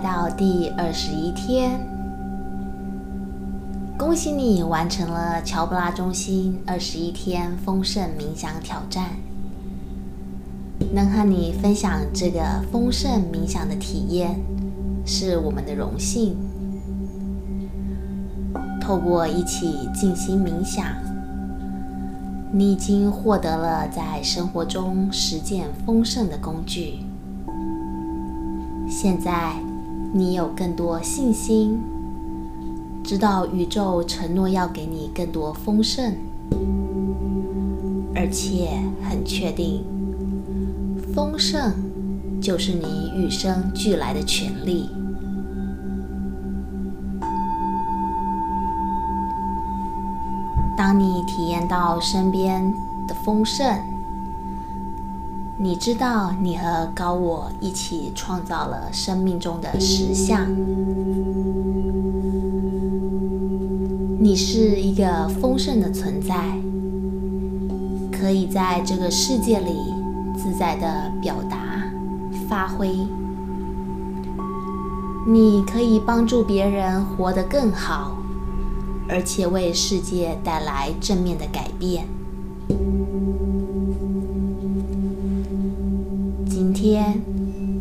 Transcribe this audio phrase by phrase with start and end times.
[0.00, 1.78] 到第二十一天，
[3.98, 9.10] 恭喜你完成了乔布拉中心二十一天丰盛冥想挑战。
[10.92, 12.40] 能和你分享这个
[12.72, 14.40] 丰盛冥想的体验，
[15.04, 16.36] 是我们的荣幸。
[18.80, 20.86] 透过一起静心冥想，
[22.50, 27.00] 你已经获得了在生活中实践丰盛的工具。
[28.88, 29.52] 现在，
[30.12, 31.80] 你有更多信心，
[33.04, 36.14] 知道宇宙承诺要给你更多丰盛，
[38.14, 38.70] 而且
[39.08, 39.84] 很确定，
[41.14, 41.72] 丰盛
[42.40, 44.90] 就是你与生俱来的权利。
[50.76, 52.60] 当你体验到身边
[53.06, 53.78] 的丰盛，
[55.62, 60.46] 你知道你和高我一起创造了生命中的实相。
[64.18, 66.58] 你是一个丰盛的存在，
[68.10, 69.76] 可以在这个世界里
[70.34, 71.58] 自在地表达、
[72.48, 72.88] 发挥。
[75.28, 78.16] 你可以帮助别人活得更好。
[79.10, 82.06] 而且为世界带来正面的改变。
[86.80, 87.20] 天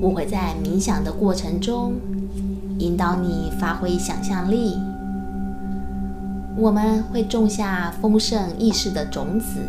[0.00, 1.92] 我会在冥想的过程中
[2.78, 4.76] 引导你发挥想象力。
[6.56, 9.60] 我们会种下丰盛意识的种子，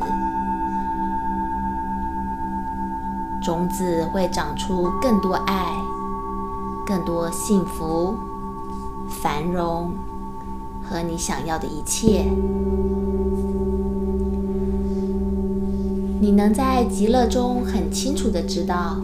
[3.43, 5.67] 种子会长出更多爱、
[6.87, 8.15] 更多幸福、
[9.21, 9.91] 繁荣。
[10.83, 12.25] 和你想要的一切，
[16.19, 18.97] 你能在极乐中很清楚的知道，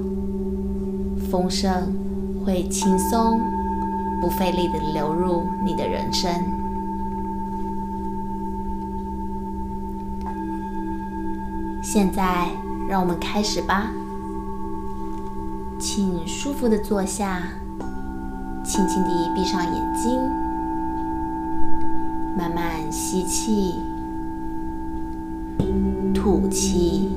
[1.30, 1.94] 丰盛
[2.46, 3.40] 会轻松、
[4.22, 6.32] 不费力地流入你的人生。
[11.84, 12.48] 现在，
[12.90, 13.92] 让我们开始吧。
[15.80, 17.44] 请舒服地坐下，
[18.64, 20.20] 轻轻地闭上眼睛。
[22.38, 23.76] 慢慢吸气，
[26.14, 27.10] 吐气，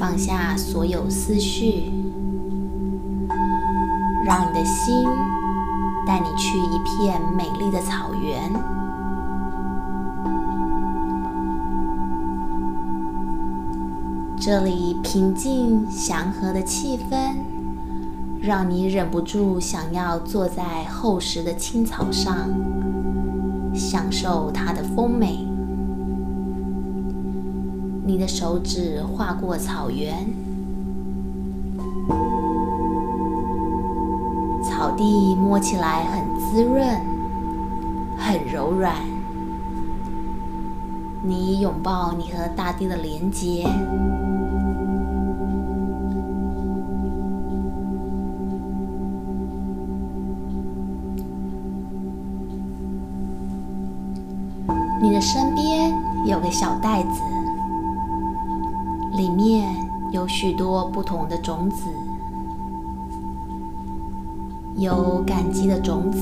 [0.00, 1.92] 放下所有思绪，
[4.24, 5.04] 让你的心
[6.06, 8.50] 带你去一片美丽的草原。
[14.38, 17.34] 这里平静祥和的气氛。
[18.40, 22.34] 让你忍不住想要坐在厚实的青草上，
[23.74, 25.49] 享受它的丰美。
[28.10, 30.26] 你的手指划过草原，
[34.64, 36.84] 草地摸起来很滋润，
[38.18, 38.96] 很柔软。
[41.22, 43.64] 你拥抱你和大地的连结。
[55.00, 55.94] 你的身边
[56.26, 57.22] 有个小袋子，
[59.12, 59.74] 里面
[60.12, 61.84] 有许多不同的种子，
[64.76, 66.20] 有感激的种子、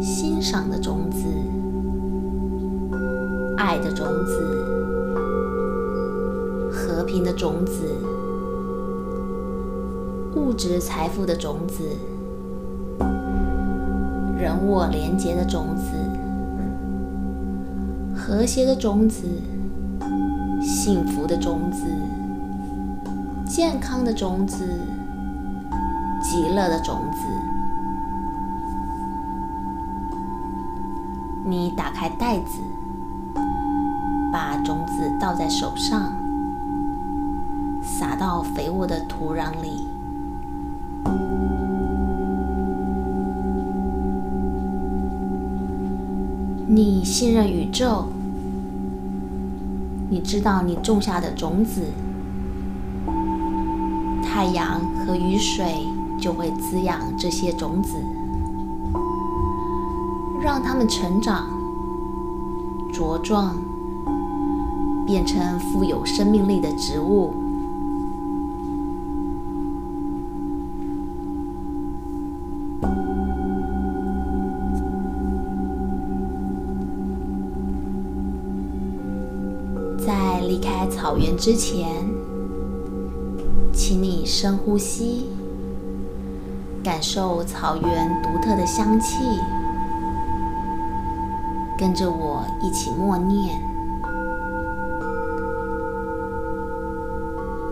[0.00, 1.24] 欣赏的种子、
[3.56, 4.32] 爱的种子、
[6.70, 7.82] 和平的种子、
[10.36, 11.82] 物质财富的种子、
[14.38, 15.92] 人我连结的种子。
[18.14, 19.26] 和谐的种子，
[20.88, 21.84] 幸福的种子，
[23.44, 24.64] 健康的种子，
[26.22, 27.18] 极乐的种子。
[31.44, 32.62] 你打开袋子，
[34.32, 36.10] 把种子倒在手上，
[37.82, 39.86] 撒到肥沃的土壤里。
[46.66, 48.06] 你信任宇宙。
[50.10, 51.82] 你知道，你种下的种子，
[54.22, 55.86] 太阳和雨水
[56.18, 57.94] 就会滋养这些种子，
[60.42, 61.46] 让它们成长、
[62.90, 63.54] 茁壮，
[65.06, 67.34] 变成富有生命力的植物。
[80.88, 81.86] 草原之前，
[83.72, 85.28] 请你深呼吸，
[86.82, 89.16] 感受草原独特的香气，
[91.78, 93.60] 跟着我一起默念：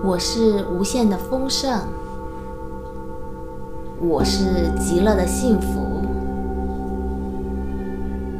[0.04, 1.80] 我是无限的丰盛，
[3.98, 5.80] 我是极乐的幸福，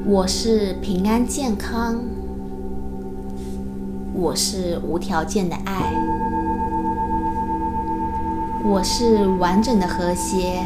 [0.05, 1.99] 我是平安健康，
[4.19, 5.93] 我是无条件的爱。
[8.65, 10.63] 我是完整的和谐，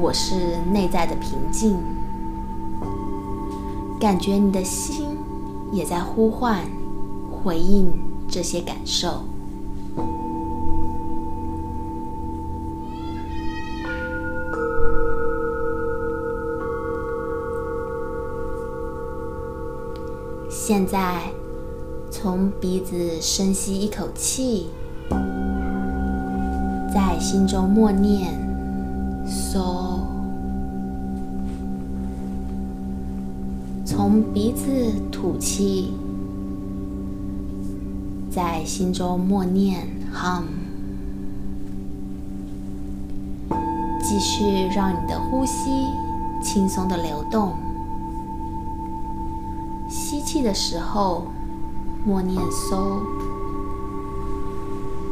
[0.00, 1.76] 我是内在的平静。
[3.98, 5.18] 感觉你的心
[5.72, 6.60] 也在呼唤、
[7.32, 7.92] 回应
[8.28, 9.24] 这些感受。
[20.68, 21.22] 现在，
[22.10, 24.66] 从鼻子深吸一口气。
[26.92, 28.34] 在心中默念
[29.26, 30.00] ：“so”，
[33.82, 34.62] 从鼻子
[35.10, 35.94] 吐气，
[38.30, 40.42] 在心中默念 “hum”，
[44.02, 44.44] 继续
[44.76, 45.86] 让你的呼吸
[46.42, 47.54] 轻松的流动。
[50.28, 51.24] 吸气的时候，
[52.04, 53.00] 默念 “so”；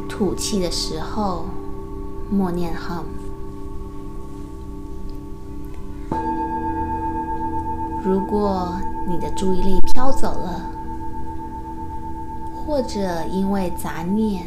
[0.07, 1.47] 吐气的时候，
[2.31, 3.05] 默念 hum。
[8.05, 8.77] 如果
[9.09, 10.71] 你的注意力飘走了，
[12.55, 14.45] 或者因为杂念、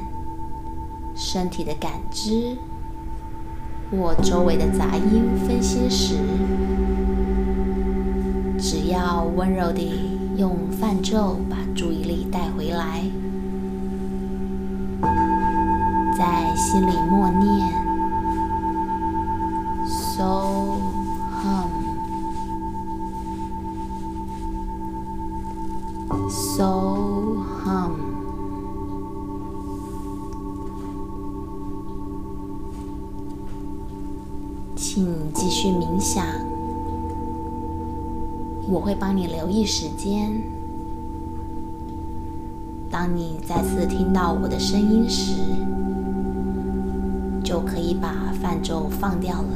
[1.15, 2.55] 身体的感知
[3.89, 6.13] 或周围的杂音分心时，
[8.59, 13.03] 只要温柔地用泛咒把注意力带回来。
[16.17, 17.69] 在心里默念
[19.85, 20.79] ，So
[26.23, 26.63] hum，So
[27.65, 27.91] hum，
[34.77, 36.23] 请继续冥想，
[38.69, 40.41] 我会帮你留意时间。
[42.91, 45.41] 当你再次听到我的声音时，
[47.43, 49.47] 就可以把泛舟放掉了。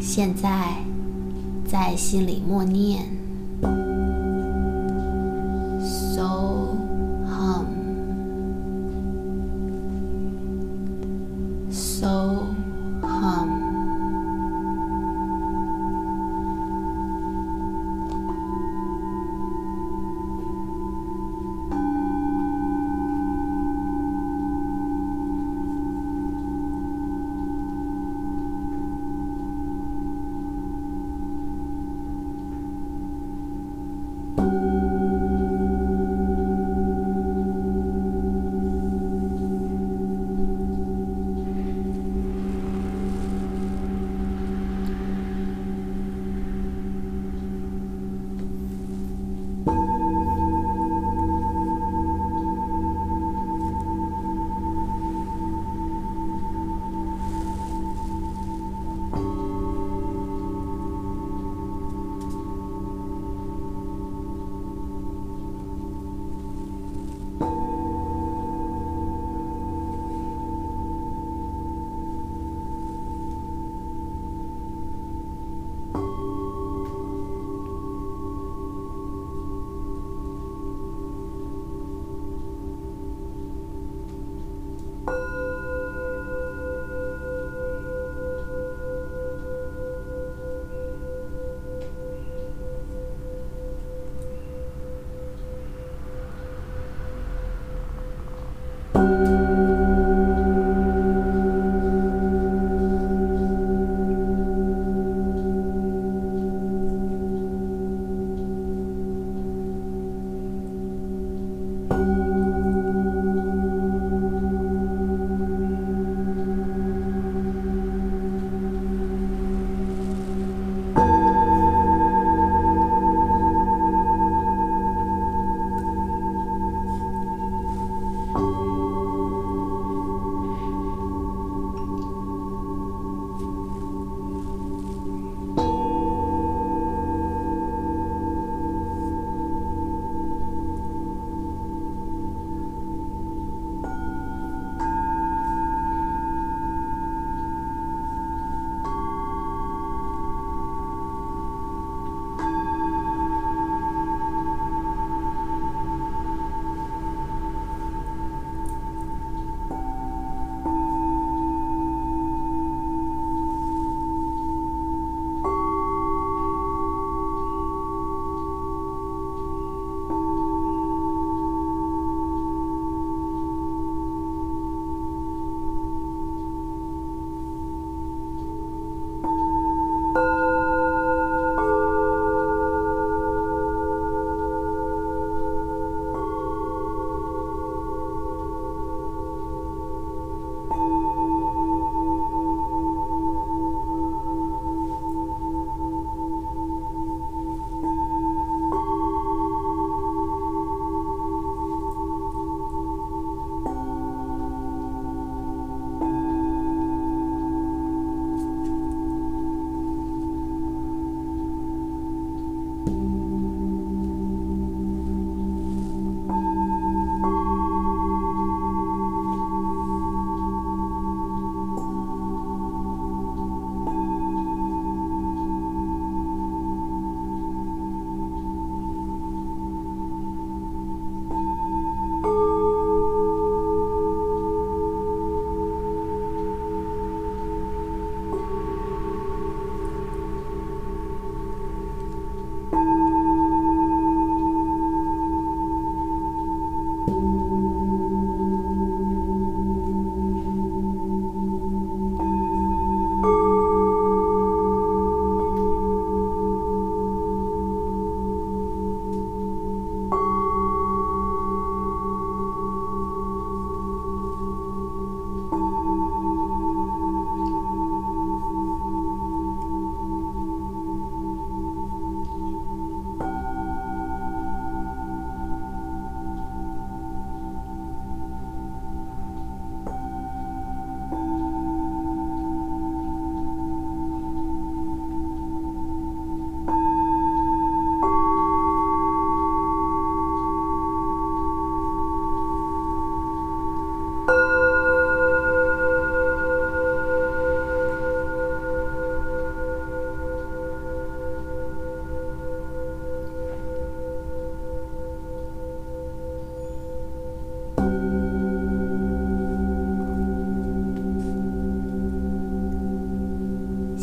[0.00, 0.76] 现在，
[1.64, 3.04] 在心里默念。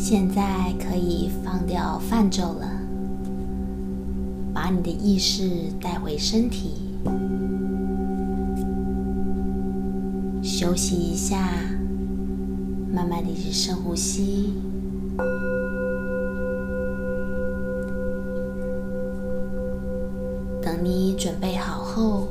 [0.08, 2.70] 现在可以放掉泛舟了，
[4.54, 6.74] 把你的意识带回身体，
[10.44, 11.48] 休息一下，
[12.94, 14.52] 慢慢的去深呼吸。
[20.62, 22.28] 等你准备好后，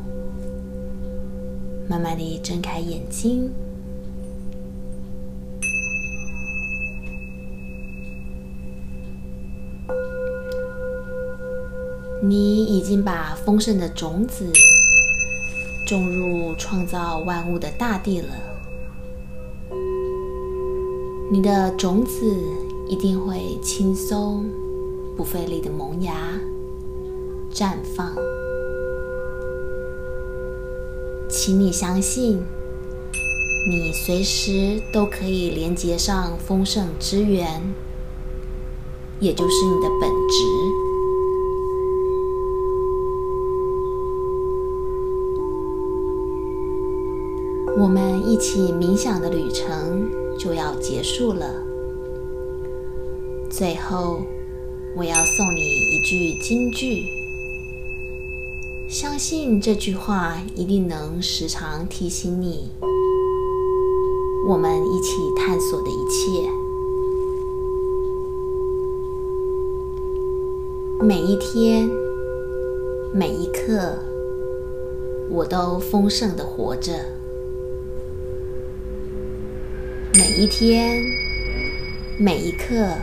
[1.89, 3.51] 慢慢的睁开眼睛。
[12.27, 14.51] 你已经把丰盛的种子
[15.86, 18.29] 种入创造万物的大地了。
[21.32, 22.36] 你的种子
[22.88, 24.46] 一定会轻松、
[25.15, 26.39] 不费力的萌芽、
[27.53, 28.15] 绽放。
[31.29, 32.44] 请你相信，
[33.70, 37.62] 你随时都可以连接上丰盛之源，
[39.20, 40.85] 也就是你的本质。
[47.77, 51.46] 我们一起冥想的旅程就要结束了。
[53.50, 54.22] 最后，
[54.96, 57.03] 我要送你一句金句，
[58.88, 62.70] 相信这句话一定能时常提醒你，
[64.48, 66.50] 我们一起探索的一切。
[71.01, 71.89] 每一天，
[73.13, 74.00] 每一刻，
[75.29, 76.94] 我都丰盛的活着。
[80.17, 81.03] 每一天，
[82.17, 82.95] 每一刻，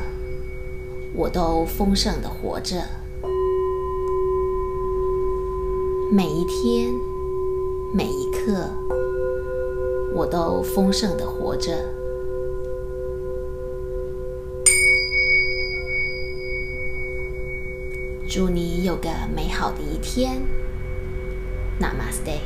[1.12, 2.83] 我都丰盛的活着。
[6.11, 6.90] 每一天，
[7.92, 8.71] 每一刻，
[10.14, 11.73] 我都丰盛的活着。
[18.26, 20.40] 祝你有个美好的一天。
[21.78, 22.38] Namaste。